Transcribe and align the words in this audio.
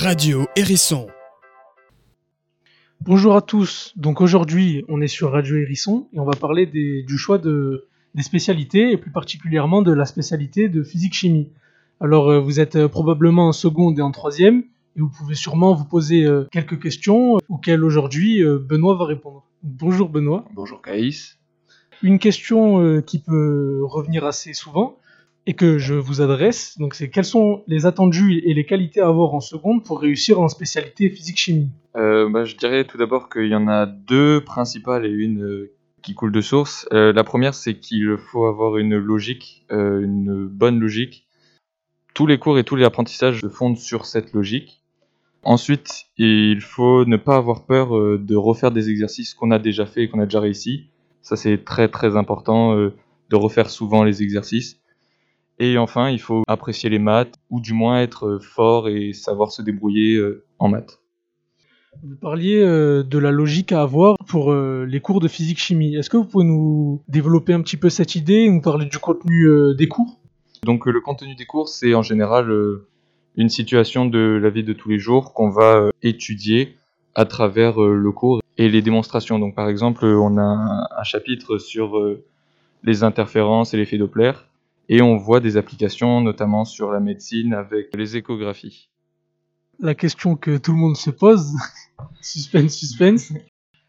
Radio 0.00 0.46
Hérisson. 0.54 1.08
Bonjour 3.00 3.34
à 3.36 3.42
tous. 3.42 3.92
Donc 3.96 4.20
aujourd'hui, 4.20 4.84
on 4.88 5.00
est 5.00 5.08
sur 5.08 5.32
Radio 5.32 5.56
Hérisson 5.56 6.08
et 6.12 6.20
on 6.20 6.24
va 6.24 6.32
parler 6.38 6.66
des- 6.66 7.02
du 7.02 7.18
choix 7.18 7.38
de, 7.38 7.88
des 8.14 8.22
spécialités 8.22 8.92
et 8.92 8.96
plus 8.96 9.10
particulièrement 9.10 9.82
de 9.82 9.92
la 9.92 10.04
spécialité 10.04 10.68
de 10.68 10.82
physique-chimie. 10.82 11.50
Alors 12.00 12.30
euh, 12.30 12.38
vous 12.40 12.60
êtes 12.60 12.76
euh, 12.76 12.88
probablement 12.88 13.48
en 13.48 13.52
seconde 13.52 13.98
et 13.98 14.02
en 14.02 14.12
troisième 14.12 14.58
et 14.96 15.00
vous 15.00 15.08
pouvez 15.10 15.34
sûrement 15.34 15.74
vous 15.74 15.84
poser 15.84 16.24
euh, 16.24 16.44
quelques 16.52 16.80
questions 16.80 17.38
auxquelles 17.48 17.82
aujourd'hui 17.82 18.42
Benoît 18.44 18.94
va 18.94 19.06
répondre. 19.06 19.46
Bonjour 19.62 20.08
Benoît. 20.08 20.44
Bonjour 20.54 20.80
Caïs. 20.80 21.38
Une 22.02 22.20
question 22.20 23.02
qui 23.02 23.18
peut 23.18 23.80
revenir 23.82 24.24
assez 24.24 24.52
souvent 24.52 24.97
et 25.48 25.54
que 25.54 25.78
je 25.78 25.94
vous 25.94 26.20
adresse, 26.20 26.76
donc 26.76 26.92
c'est 26.92 27.08
quels 27.08 27.24
sont 27.24 27.64
les 27.66 27.86
attendus 27.86 28.42
et 28.44 28.52
les 28.52 28.66
qualités 28.66 29.00
à 29.00 29.08
avoir 29.08 29.32
en 29.32 29.40
seconde 29.40 29.82
pour 29.82 29.98
réussir 29.98 30.38
en 30.42 30.48
spécialité 30.48 31.08
physique-chimie 31.08 31.70
Euh, 31.96 32.28
bah, 32.28 32.44
je 32.44 32.54
dirais 32.54 32.84
tout 32.84 32.98
d'abord 32.98 33.30
qu'il 33.30 33.46
y 33.46 33.54
en 33.54 33.66
a 33.66 33.86
deux 33.86 34.44
principales 34.44 35.06
et 35.06 35.10
une 35.10 35.42
euh, 35.42 35.72
qui 36.02 36.12
coule 36.12 36.32
de 36.32 36.42
source. 36.42 36.86
Euh, 36.92 37.14
la 37.14 37.24
première, 37.24 37.54
c'est 37.54 37.76
qu'il 37.76 38.18
faut 38.18 38.44
avoir 38.44 38.76
une 38.76 38.98
logique, 38.98 39.64
une 39.70 40.46
bonne 40.46 40.78
logique. 40.78 41.26
Tous 42.12 42.26
les 42.26 42.36
cours 42.36 42.58
et 42.58 42.64
tous 42.64 42.76
les 42.76 42.84
apprentissages 42.84 43.40
se 43.40 43.48
fondent 43.48 43.78
sur 43.78 44.04
cette 44.04 44.34
logique. 44.34 44.82
Ensuite, 45.44 46.08
il 46.18 46.60
faut 46.60 47.06
ne 47.06 47.16
pas 47.16 47.36
avoir 47.36 47.64
peur 47.64 47.92
de 48.18 48.36
refaire 48.36 48.70
des 48.70 48.90
exercices 48.90 49.32
qu'on 49.32 49.50
a 49.50 49.58
déjà 49.58 49.86
fait 49.86 50.02
et 50.02 50.08
qu'on 50.10 50.20
a 50.20 50.26
déjà 50.26 50.40
réussi. 50.40 50.90
Ça, 51.22 51.36
c'est 51.36 51.64
très 51.64 51.88
très 51.88 52.16
important 52.16 52.76
de 52.76 53.36
refaire 53.36 53.70
souvent 53.70 54.04
les 54.04 54.22
exercices. 54.22 54.78
Et 55.58 55.76
enfin, 55.76 56.10
il 56.10 56.20
faut 56.20 56.42
apprécier 56.46 56.88
les 56.88 56.98
maths, 56.98 57.34
ou 57.50 57.60
du 57.60 57.72
moins 57.72 58.00
être 58.00 58.26
euh, 58.26 58.38
fort 58.38 58.88
et 58.88 59.12
savoir 59.12 59.50
se 59.50 59.60
débrouiller 59.60 60.16
euh, 60.16 60.44
en 60.58 60.68
maths. 60.68 61.00
Vous 62.04 62.14
parliez 62.14 62.62
euh, 62.62 63.02
de 63.02 63.18
la 63.18 63.32
logique 63.32 63.72
à 63.72 63.82
avoir 63.82 64.16
pour 64.28 64.54
les 64.54 65.00
cours 65.00 65.20
de 65.20 65.26
physique-chimie. 65.26 65.96
Est-ce 65.96 66.10
que 66.10 66.16
vous 66.16 66.26
pouvez 66.26 66.44
nous 66.44 67.02
développer 67.08 67.54
un 67.54 67.60
petit 67.60 67.76
peu 67.76 67.90
cette 67.90 68.14
idée 68.14 68.44
et 68.44 68.50
nous 68.50 68.60
parler 68.60 68.86
du 68.86 68.98
contenu 68.98 69.48
des 69.76 69.88
cours? 69.88 70.20
Donc 70.64 70.86
le 70.86 71.00
contenu 71.00 71.34
des 71.34 71.46
cours, 71.46 71.68
c'est 71.68 71.94
en 71.94 72.02
général 72.02 72.52
une 73.36 73.48
situation 73.48 74.06
de 74.06 74.38
la 74.40 74.50
vie 74.50 74.62
de 74.62 74.74
tous 74.74 74.90
les 74.90 74.98
jours 74.98 75.32
qu'on 75.32 75.50
va 75.50 75.90
étudier 76.02 76.76
à 77.16 77.24
travers 77.24 77.80
le 77.80 78.12
cours 78.12 78.42
et 78.58 78.68
les 78.68 78.82
démonstrations. 78.82 79.40
Donc 79.40 79.56
par 79.56 79.68
exemple, 79.68 80.04
on 80.04 80.36
a 80.36 80.88
un, 80.96 81.04
chapitre 81.04 81.58
sur 81.58 81.98
les 82.84 83.02
interférences 83.02 83.74
et 83.74 83.76
l'effet 83.76 83.98
Doppler 83.98 84.32
et 84.88 85.02
on 85.02 85.16
voit 85.16 85.40
des 85.40 85.56
applications 85.56 86.20
notamment 86.20 86.64
sur 86.64 86.90
la 86.90 87.00
médecine 87.00 87.54
avec 87.54 87.94
les 87.94 88.16
échographies. 88.16 88.88
La 89.80 89.94
question 89.94 90.36
que 90.36 90.56
tout 90.56 90.72
le 90.72 90.78
monde 90.78 90.96
se 90.96 91.10
pose, 91.10 91.54
suspense, 92.20 92.74
suspense, 92.74 93.32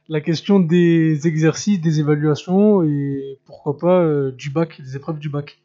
la 0.08 0.22
question 0.22 0.60
des 0.60 1.28
exercices, 1.28 1.80
des 1.80 2.00
évaluations 2.00 2.84
et 2.84 3.40
pourquoi 3.46 3.78
pas 3.78 4.02
euh, 4.02 4.32
du 4.32 4.50
bac, 4.50 4.82
des 4.82 4.96
épreuves 4.96 5.20
du 5.20 5.30
bac. 5.30 5.62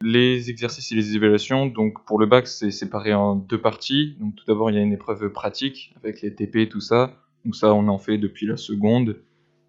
Les 0.00 0.50
exercices 0.50 0.92
et 0.92 0.94
les 0.94 1.16
évaluations, 1.16 1.66
donc 1.66 2.04
pour 2.04 2.20
le 2.20 2.26
bac, 2.26 2.46
c'est 2.46 2.70
séparé 2.70 3.12
en 3.12 3.34
deux 3.34 3.60
parties. 3.60 4.16
Donc 4.20 4.36
tout 4.36 4.44
d'abord, 4.46 4.70
il 4.70 4.76
y 4.76 4.78
a 4.78 4.82
une 4.82 4.92
épreuve 4.92 5.30
pratique 5.30 5.92
avec 6.02 6.22
les 6.22 6.32
TP 6.32 6.56
et 6.56 6.68
tout 6.68 6.80
ça. 6.80 7.16
Donc 7.44 7.56
ça, 7.56 7.74
on 7.74 7.88
en 7.88 7.98
fait 7.98 8.18
depuis 8.18 8.46
la 8.46 8.56
seconde 8.56 9.20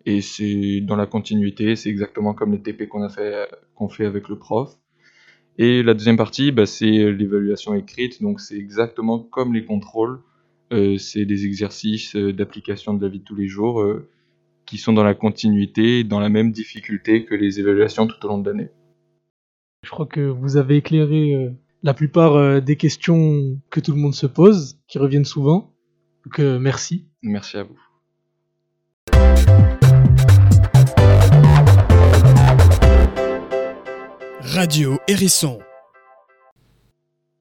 et 0.05 0.21
c'est 0.21 0.81
dans 0.81 0.95
la 0.95 1.07
continuité, 1.07 1.75
c'est 1.75 1.89
exactement 1.89 2.33
comme 2.33 2.51
les 2.51 2.61
TP 2.61 2.87
qu'on 2.87 3.03
a 3.03 3.09
fait 3.09 3.47
qu'on 3.75 3.89
fait 3.89 4.05
avec 4.05 4.29
le 4.29 4.37
prof. 4.37 4.75
Et 5.59 5.83
la 5.83 5.93
deuxième 5.93 6.17
partie, 6.17 6.51
bah, 6.51 6.65
c'est 6.65 7.11
l'évaluation 7.11 7.75
écrite, 7.75 8.21
donc 8.21 8.39
c'est 8.39 8.57
exactement 8.57 9.19
comme 9.19 9.53
les 9.53 9.65
contrôles. 9.65 10.21
Euh, 10.71 10.97
c'est 10.97 11.25
des 11.25 11.45
exercices 11.45 12.15
euh, 12.15 12.31
d'application 12.31 12.93
de 12.93 13.03
la 13.03 13.11
vie 13.11 13.19
de 13.19 13.23
tous 13.23 13.35
les 13.35 13.47
jours 13.47 13.81
euh, 13.81 14.07
qui 14.65 14.77
sont 14.77 14.93
dans 14.93 15.03
la 15.03 15.15
continuité, 15.15 16.03
dans 16.03 16.19
la 16.19 16.29
même 16.29 16.51
difficulté 16.51 17.25
que 17.25 17.35
les 17.35 17.59
évaluations 17.59 18.07
tout 18.07 18.23
au 18.25 18.29
long 18.29 18.37
de 18.37 18.49
l'année. 18.49 18.69
Je 19.83 19.89
crois 19.89 20.05
que 20.05 20.21
vous 20.21 20.57
avez 20.57 20.77
éclairé 20.77 21.33
euh, 21.33 21.49
la 21.83 21.93
plupart 21.93 22.35
euh, 22.35 22.59
des 22.61 22.75
questions 22.75 23.59
que 23.69 23.79
tout 23.79 23.91
le 23.91 23.97
monde 23.97 24.13
se 24.13 24.27
pose, 24.27 24.79
qui 24.87 24.97
reviennent 24.97 25.25
souvent. 25.25 25.73
Donc 26.25 26.39
euh, 26.39 26.59
merci. 26.59 27.07
Merci 27.21 27.57
à 27.57 27.63
vous. 27.63 27.77
Radio 34.51 34.99
Hérisson. 35.07 35.59